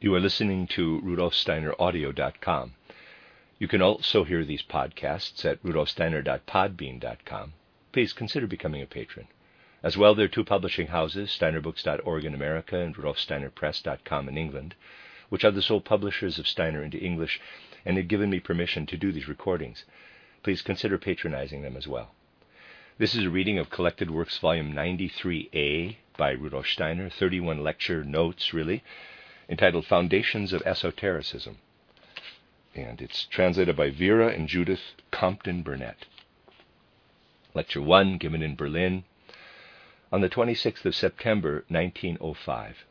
[0.00, 2.74] You are listening to rudolfsteineraudio.com.
[3.58, 7.52] You can also hear these podcasts at rudolfsteiner.podbean.com.
[7.92, 9.28] Please consider becoming a patron.
[9.84, 14.74] As well, there are two publishing houses, steinerbooks.org in America and rudolfsteinerpress.com in England,
[15.28, 17.40] which are the sole publishers of Steiner into English
[17.84, 19.84] and have given me permission to do these recordings.
[20.42, 22.14] Please consider patronizing them as well.
[22.98, 28.52] This is a reading of Collected Works, Volume 93A by Rudolf Steiner, 31 lecture notes,
[28.52, 28.82] really
[29.48, 31.58] entitled Foundations of Esotericism.
[32.74, 34.80] And it's translated by Vera and Judith
[35.10, 36.06] Compton Burnett.
[37.54, 39.04] Lecture 1, given in Berlin
[40.10, 42.84] on the 26th of September, 1905.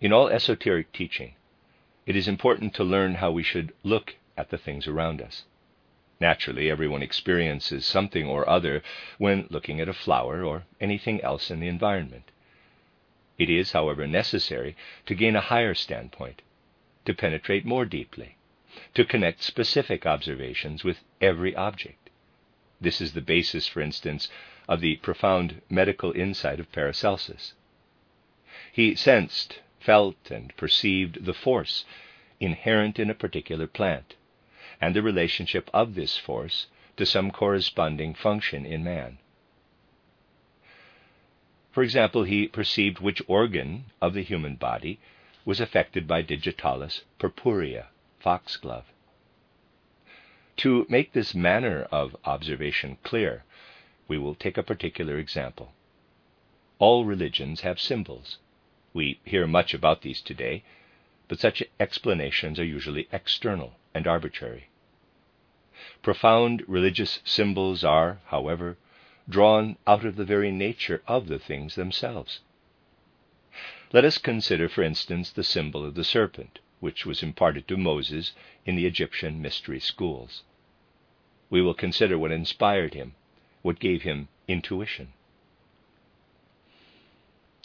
[0.00, 1.34] In all esoteric teaching,
[2.06, 5.44] it is important to learn how we should look at the things around us.
[6.20, 8.82] Naturally, everyone experiences something or other
[9.18, 12.30] when looking at a flower or anything else in the environment.
[13.38, 16.42] It is, however, necessary to gain a higher standpoint,
[17.04, 18.36] to penetrate more deeply,
[18.94, 22.10] to connect specific observations with every object.
[22.80, 24.28] This is the basis, for instance,
[24.68, 27.54] of the profound medical insight of Paracelsus.
[28.72, 31.84] He sensed, felt, and perceived the force
[32.40, 34.14] inherent in a particular plant,
[34.80, 39.18] and the relationship of this force to some corresponding function in man.
[41.74, 45.00] For example, he perceived which organ of the human body
[45.44, 47.88] was affected by digitalis purpurea,
[48.20, 48.84] foxglove.
[50.58, 53.42] To make this manner of observation clear,
[54.06, 55.72] we will take a particular example.
[56.78, 58.38] All religions have symbols.
[58.92, 60.62] We hear much about these today,
[61.26, 64.68] but such explanations are usually external and arbitrary.
[66.02, 68.76] Profound religious symbols are, however,
[69.28, 72.40] drawn out of the very nature of the things themselves.
[73.92, 78.32] Let us consider, for instance, the symbol of the serpent, which was imparted to Moses
[78.66, 80.42] in the Egyptian mystery schools.
[81.48, 83.14] We will consider what inspired him,
[83.62, 85.12] what gave him intuition.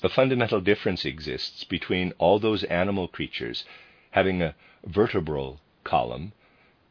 [0.01, 3.65] A fundamental difference exists between all those animal creatures
[4.11, 4.55] having a
[4.85, 6.31] vertebral column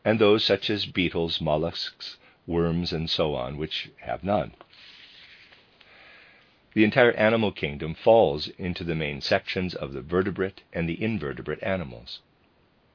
[0.05, 2.19] and those such as beetles, mollusks,
[2.49, 4.55] worms, and so on, which have none.
[6.75, 11.63] The entire animal kingdom falls into the main sections of the vertebrate and the invertebrate
[11.63, 12.21] animals.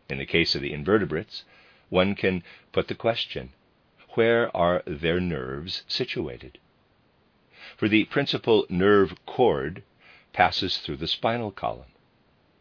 [0.10, 1.44] In the case of the invertebrates,
[1.90, 3.52] one can put the question
[4.16, 6.60] where are their nerves situated?
[7.78, 9.84] For the principal nerve cord
[10.34, 11.92] passes through the spinal column.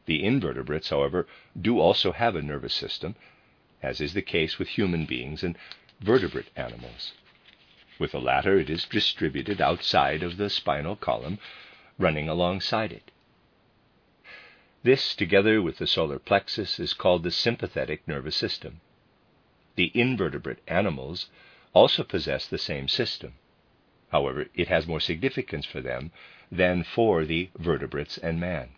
[0.07, 1.27] The invertebrates, however,
[1.61, 3.15] do also have a nervous system,
[3.83, 5.57] as is the case with human beings and
[6.03, 7.13] vertebrate animals.
[7.99, 11.39] With the latter, it is distributed outside of the spinal column,
[11.99, 13.11] running alongside it.
[14.83, 18.81] This, together with the solar plexus, is called the sympathetic nervous system.
[19.77, 21.29] The invertebrate animals
[21.73, 23.35] also possess the same system.
[24.11, 26.11] However, it has more significance for them
[26.51, 28.71] than for the vertebrates and man.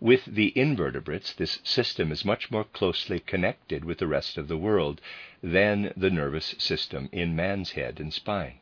[0.00, 4.56] With the invertebrates, this system is much more closely connected with the rest of the
[4.56, 5.00] world
[5.40, 8.58] than the nervous system in man's head and spine.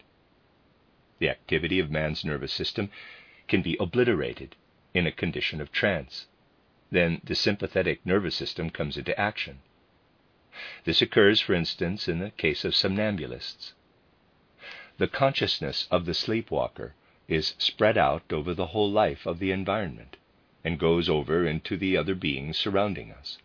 [1.20, 2.90] The activity of man's nervous system
[3.48, 4.56] can be obliterated
[4.92, 6.26] in a condition of trance.
[6.90, 9.60] Then the sympathetic nervous system comes into action.
[10.84, 13.72] This occurs, for instance, in the case of somnambulists.
[14.98, 16.94] The consciousness of the sleepwalker
[17.26, 20.18] is spread out over the whole life of the environment
[20.64, 23.38] and goes over into the other beings surrounding us.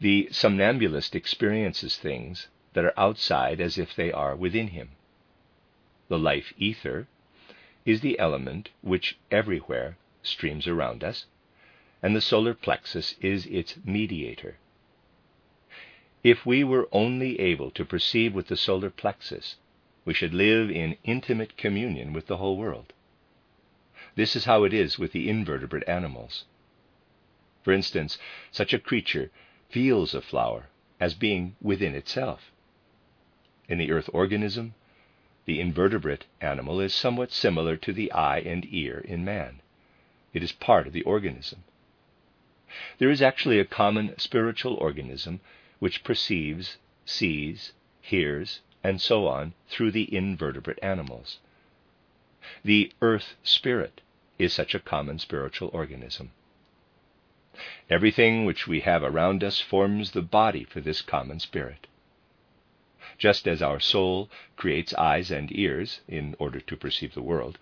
[0.00, 4.90] The somnambulist experiences things that are outside as if they are within him.
[6.08, 7.08] The life ether
[7.84, 11.26] is the element which everywhere streams around us,
[12.02, 14.58] and the solar plexus is its mediator.
[16.22, 19.56] If we were only able to perceive with the solar plexus,
[20.04, 22.92] we should live in intimate communion with the whole world.
[24.16, 26.46] This is how it is with the invertebrate animals.
[27.62, 28.16] For instance,
[28.50, 29.30] such a creature
[29.68, 30.68] feels a flower
[30.98, 32.50] as being within itself.
[33.68, 34.74] In the earth organism,
[35.44, 39.60] the invertebrate animal is somewhat similar to the eye and ear in man.
[40.32, 41.64] It is part of the organism.
[42.96, 45.40] There is actually a common spiritual organism
[45.78, 51.38] which perceives, sees, hears, and so on through the invertebrate animals.
[52.64, 54.00] The earth spirit
[54.38, 56.30] is such a common spiritual organism.
[57.88, 61.86] Everything which we have around us forms the body for this common spirit.
[63.18, 67.58] Just as our soul creates eyes and ears in order to perceive the world,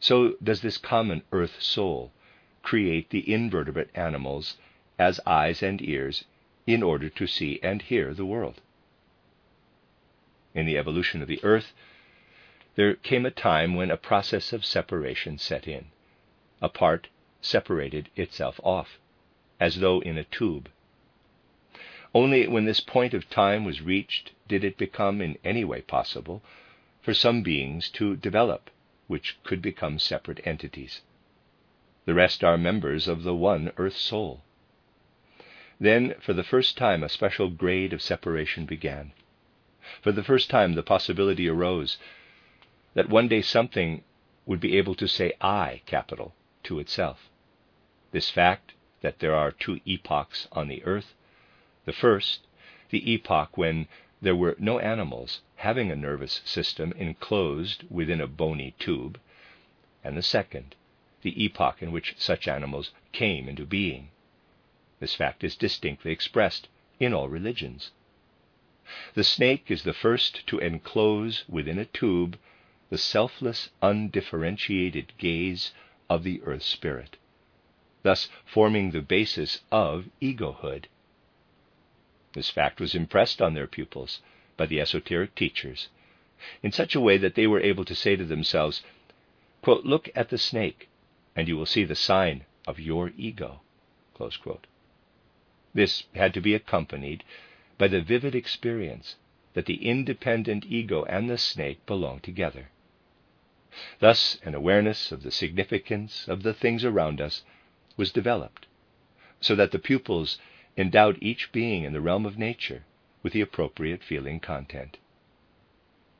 [0.00, 2.12] so does this common earth soul
[2.62, 4.56] create the invertebrate animals
[4.98, 6.24] as eyes and ears
[6.66, 8.60] in order to see and hear the world.
[10.54, 11.72] In the evolution of the earth,
[12.76, 15.86] there came a time when a process of separation set in.
[16.60, 17.06] A part
[17.40, 18.98] separated itself off,
[19.60, 20.68] as though in a tube.
[22.12, 26.42] Only when this point of time was reached did it become in any way possible
[27.00, 28.70] for some beings to develop,
[29.06, 31.02] which could become separate entities.
[32.06, 34.42] The rest are members of the one earth soul.
[35.78, 39.12] Then, for the first time, a special grade of separation began.
[40.02, 41.98] For the first time, the possibility arose
[42.94, 44.02] that one day something
[44.46, 47.28] would be able to say I, capital, to itself.
[48.12, 51.14] This fact that there are two epochs on the earth
[51.84, 52.46] the first,
[52.90, 53.88] the epoch when
[54.22, 59.20] there were no animals having a nervous system enclosed within a bony tube,
[60.02, 60.74] and the second,
[61.22, 64.10] the epoch in which such animals came into being.
[64.98, 66.68] This fact is distinctly expressed
[66.98, 67.90] in all religions.
[69.14, 72.38] The snake is the first to enclose within a tube
[72.90, 75.72] the selfless, undifferentiated gaze
[76.08, 77.16] of the earth spirit,
[78.02, 80.86] thus forming the basis of egohood
[82.34, 84.20] this fact was impressed on their pupils
[84.56, 85.88] by the esoteric teachers
[86.64, 88.82] in such a way that they were able to say to themselves,
[89.62, 90.88] quote, Look at the snake,
[91.36, 93.60] and you will see the sign of your ego.
[95.72, 97.22] This had to be accompanied
[97.78, 99.14] by the vivid experience
[99.54, 102.70] that the independent ego and the snake belong together.
[103.98, 107.42] Thus, an awareness of the significance of the things around us
[107.96, 108.66] was developed,
[109.40, 110.38] so that the pupils
[110.76, 112.84] endowed each being in the realm of nature
[113.24, 114.98] with the appropriate feeling content.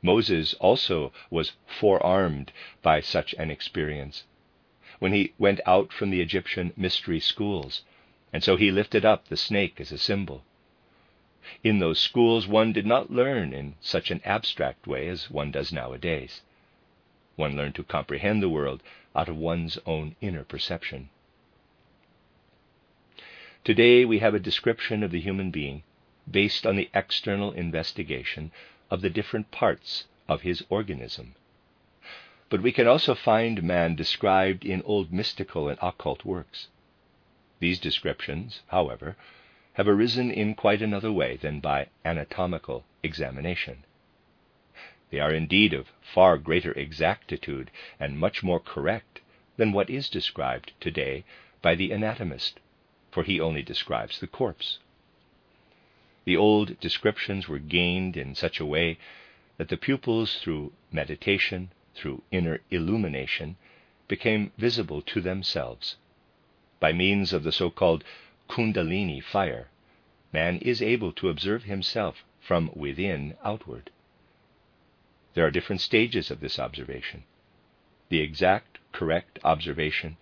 [0.01, 4.25] Moses also was forearmed by such an experience
[4.99, 7.83] when he went out from the Egyptian mystery schools,
[8.33, 10.43] and so he lifted up the snake as a symbol.
[11.63, 15.71] In those schools, one did not learn in such an abstract way as one does
[15.71, 16.41] nowadays.
[17.35, 18.81] One learned to comprehend the world
[19.15, 21.09] out of one's own inner perception.
[23.63, 25.83] Today we have a description of the human being
[26.29, 28.51] based on the external investigation
[28.89, 31.35] of the different parts of his organism.
[32.49, 36.67] But we can also find man described in old mystical and occult works.
[37.59, 39.17] These descriptions, however,
[39.73, 43.83] have arisen in quite another way than by anatomical examination.
[45.15, 47.71] They are indeed of far greater exactitude
[48.01, 49.21] and much more correct
[49.55, 51.23] than what is described today
[51.61, 52.59] by the anatomist
[53.11, 54.79] for he only describes the corpse.
[56.25, 58.97] The old descriptions were gained in such a way
[59.55, 63.55] that the pupils, through meditation, through inner illumination,
[64.09, 65.95] became visible to themselves.
[66.81, 68.03] By means of the so called
[68.49, 69.69] Kundalini fire,
[70.33, 73.91] man is able to observe himself from within outward.
[75.35, 77.23] There are different stages of this observation.
[78.09, 80.17] The exact, correct observation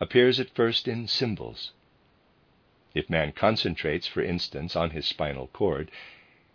[0.00, 1.72] appears at first in symbols,
[2.94, 5.90] if man concentrates, for instance, on his spinal cord,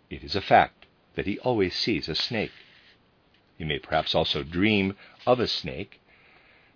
[0.08, 2.52] it is a fact that he always sees a snake.
[3.56, 4.96] He may perhaps also dream
[5.26, 6.00] of a snake,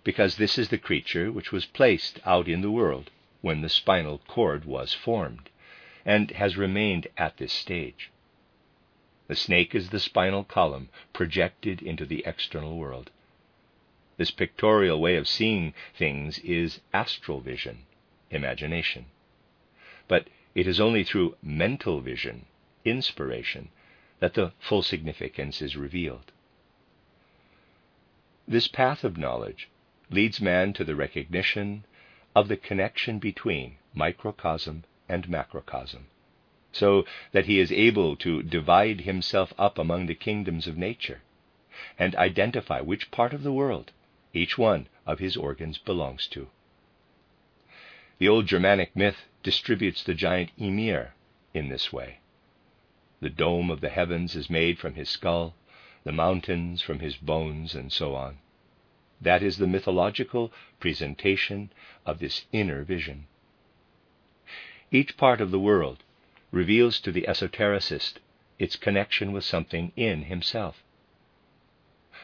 [0.03, 3.09] because this is the creature which was placed out in the world
[3.41, 5.49] when the spinal cord was formed,
[6.05, 8.11] and has remained at this stage.
[9.27, 13.09] The snake is the spinal column projected into the external world.
[14.17, 17.85] This pictorial way of seeing things is astral vision,
[18.29, 19.05] imagination.
[20.07, 22.45] But it is only through mental vision,
[22.85, 23.69] inspiration,
[24.19, 26.31] that the full significance is revealed.
[28.47, 29.69] This path of knowledge
[30.09, 31.85] leads man to the recognition
[32.35, 36.07] of the connection between microcosm and macrocosm,
[36.73, 41.21] so that he is able to divide himself up among the kingdoms of nature
[41.97, 43.91] and identify which part of the world
[44.33, 46.49] each one of his organs belongs to.
[48.17, 51.13] The old Germanic myth distributes the giant Ymir
[51.53, 52.19] in this way.
[53.19, 55.55] The dome of the heavens is made from his skull,
[56.03, 58.39] the mountains from his bones, and so on.
[59.21, 61.71] That is the mythological presentation
[62.05, 63.27] of this inner vision.
[64.91, 66.03] Each part of the world
[66.53, 68.19] reveals to the esotericist
[68.59, 70.83] its connection with something in himself.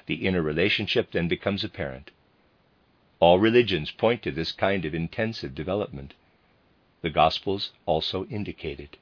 [0.05, 2.11] The inner relationship then becomes apparent.
[3.19, 6.13] All religions point to this kind of intensive development.
[7.01, 8.97] The Gospels also indicate it.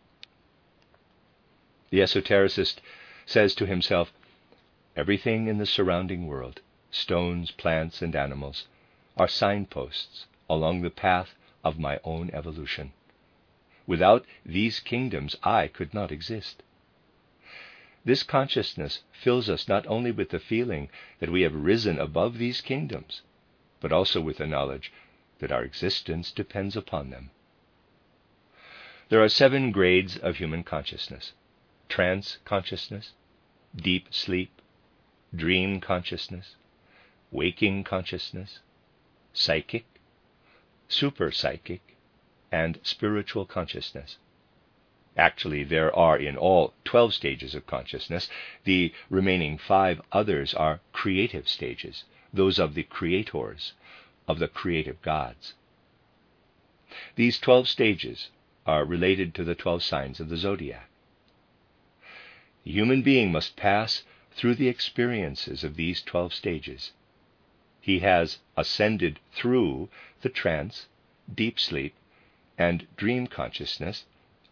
[1.90, 2.78] The esotericist
[3.26, 4.14] says to himself,
[4.96, 8.66] Everything in the surrounding world, stones, plants, and animals,
[9.18, 12.94] are signposts along the path of my own evolution.
[13.88, 16.62] Without these kingdoms, I could not exist.
[18.04, 20.90] This consciousness fills us not only with the feeling
[21.20, 23.22] that we have risen above these kingdoms,
[23.80, 24.92] but also with the knowledge
[25.40, 27.32] that our existence depends upon them.
[29.10, 31.34] There are seven grades of human consciousness
[31.90, 33.14] trance consciousness,
[33.76, 34.62] deep sleep,
[35.34, 36.56] dream consciousness,
[37.32, 38.60] waking consciousness,
[39.34, 39.86] psychic,
[40.88, 41.97] super psychic,
[42.52, 44.18] and spiritual consciousness.
[45.18, 48.30] Actually, there are in all 12 stages of consciousness.
[48.66, 53.74] The remaining five others are creative stages, those of the creators,
[54.28, 55.56] of the creative gods.
[57.16, 58.30] These 12 stages
[58.66, 60.90] are related to the 12 signs of the zodiac.
[62.64, 66.92] The human being must pass through the experiences of these 12 stages.
[67.82, 69.90] He has ascended through
[70.22, 70.88] the trance,
[71.34, 71.96] deep sleep,
[72.58, 74.06] and dream consciousness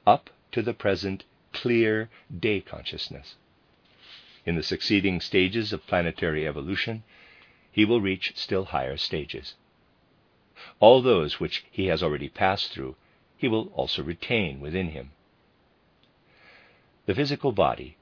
[0.05, 2.09] up to the present clear
[2.39, 3.35] day consciousness.
[4.45, 7.03] In the succeeding stages of planetary evolution,
[7.71, 9.55] he will reach still higher stages.
[10.79, 12.95] All those which he has already passed through,
[13.37, 15.11] he will also retain within him.
[17.05, 17.97] The physical body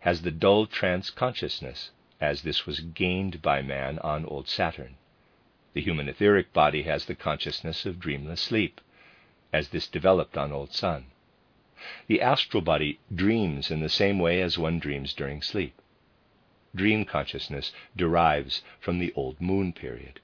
[0.00, 1.90] has the dull trance consciousness,
[2.20, 4.96] as this was gained by man on old Saturn.
[5.74, 8.80] The human etheric body has the consciousness of dreamless sleep,
[9.52, 11.06] as this developed on old Sun.
[12.06, 15.80] The astral body dreams in the same way as one dreams during sleep.
[16.74, 20.20] Dream consciousness derives from the old moon period.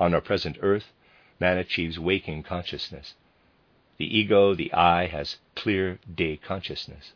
[0.00, 0.92] On our present earth,
[1.38, 3.14] man achieves waking consciousness.
[3.98, 7.12] The ego, the I, has clear day consciousness.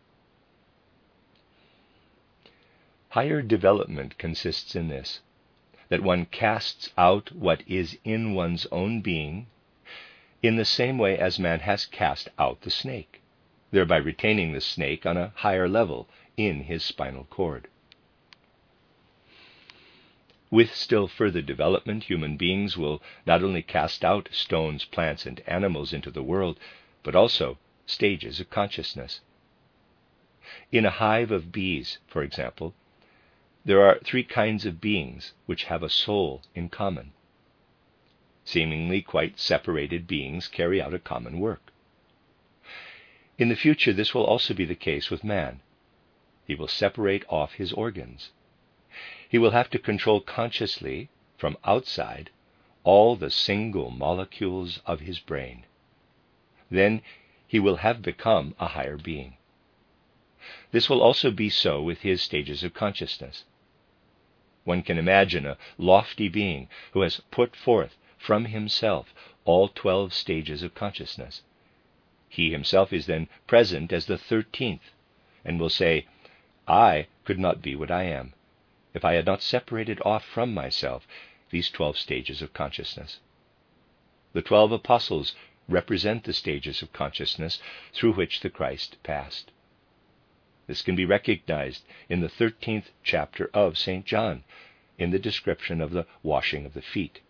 [3.10, 5.20] Higher development consists in this
[5.88, 9.46] that one casts out what is in one's own being
[10.42, 13.22] in the same way as man has cast out the snake,
[13.70, 17.68] thereby retaining the snake on a higher level in his spinal cord.
[20.50, 25.92] With still further development, human beings will not only cast out stones, plants, and animals
[25.92, 26.60] into the world,
[27.02, 29.20] but also stages of consciousness.
[30.70, 32.74] In a hive of bees, for example,
[33.64, 37.12] there are three kinds of beings which have a soul in common.
[38.46, 41.72] Seemingly quite separated beings carry out a common work.
[43.38, 45.60] In the future, this will also be the case with man.
[46.46, 48.30] He will separate off his organs.
[49.28, 52.30] He will have to control consciously, from outside,
[52.84, 55.64] all the single molecules of his brain.
[56.70, 57.02] Then
[57.48, 59.38] he will have become a higher being.
[60.70, 63.42] This will also be so with his stages of consciousness.
[64.62, 67.96] One can imagine a lofty being who has put forth
[68.26, 69.14] from himself
[69.44, 71.42] all twelve stages of consciousness.
[72.28, 74.90] He himself is then present as the thirteenth,
[75.44, 76.06] and will say,
[76.66, 78.34] I could not be what I am
[78.92, 81.06] if I had not separated off from myself
[81.50, 83.20] these twelve stages of consciousness.
[84.32, 85.36] The twelve apostles
[85.68, 89.52] represent the stages of consciousness through which the Christ passed.
[90.66, 94.04] This can be recognized in the 13th chapter of St.
[94.04, 94.42] John,
[94.98, 97.20] in the description of the washing of the feet,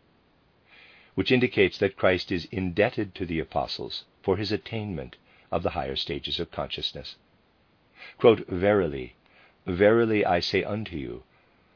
[1.16, 5.16] which indicates that Christ is indebted to the apostles for his attainment
[5.50, 7.16] of the higher stages of consciousness.
[8.18, 9.14] Quote, Verily,
[9.66, 11.24] verily I say unto you,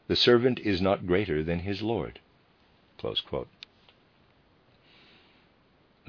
[0.08, 2.20] the servant is not greater than his Lord.
[2.98, 3.46] The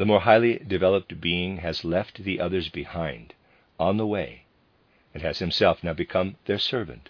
[0.05, 3.33] more highly developed being has left the others behind
[3.79, 4.43] on the way
[5.13, 7.07] and has himself now become their servant.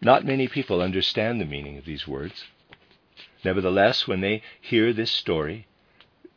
[0.00, 2.46] Not many people understand the meaning of these words.
[3.44, 5.66] Nevertheless, when they hear this story,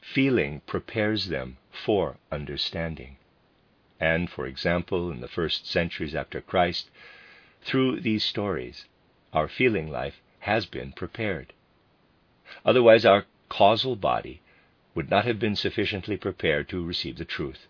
[0.02, 3.18] feeling prepares them for understanding.
[4.00, 6.90] And, for example, in the first centuries after Christ,
[7.62, 8.86] through these stories,
[9.34, 11.54] our feeling life has been prepared.
[12.66, 14.42] Otherwise, our causal body
[14.96, 17.68] would not have been sufficiently prepared to receive the truth.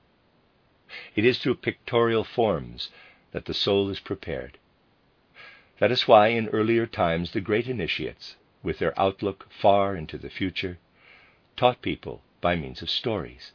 [1.16, 2.90] It is through pictorial forms
[3.32, 4.58] that the soul is prepared.
[5.80, 10.30] That is why, in earlier times, the great initiates, with their outlook far into the
[10.30, 10.78] future,
[11.56, 13.52] taught people by means of stories.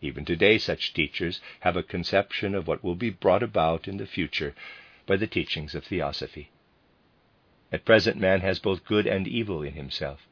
[0.00, 4.06] Even today, such teachers have a conception of what will be brought about in the
[4.06, 4.54] future
[5.06, 6.50] by the teachings of theosophy.
[7.72, 10.26] At present, man has both good and evil in himself.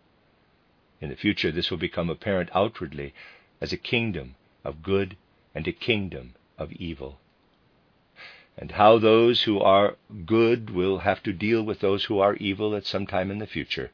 [1.01, 3.13] In the future, this will become apparent outwardly
[3.61, 5.17] as a kingdom of good
[5.55, 7.21] and a kingdom of evil.
[8.57, 9.97] And how those who are
[10.27, 13.47] good will have to deal with those who are evil at some time in the
[13.47, 13.91] future,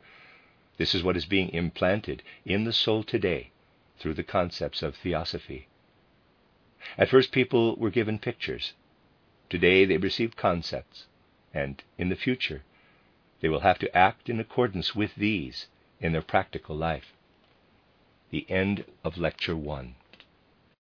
[0.80, 3.50] This is what is being implanted in the soul today
[3.98, 5.68] through the concepts of theosophy.
[6.96, 8.72] At first, people were given pictures.
[9.50, 11.06] Today, they receive concepts,
[11.52, 12.62] and in the future,
[13.40, 15.66] they will have to act in accordance with these
[16.00, 17.12] in their practical life.
[18.30, 19.96] The end of Lecture 1.